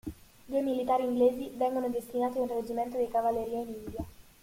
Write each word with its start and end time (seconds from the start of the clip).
Due 0.47 0.61
militari 0.61 1.03
inglesi 1.03 1.51
vengono 1.55 1.87
destinati 1.89 2.39
a 2.39 2.41
un 2.41 2.47
reggimento 2.47 2.97
di 2.97 3.07
cavalleria 3.07 3.59
in 3.59 3.67
India. 3.69 4.03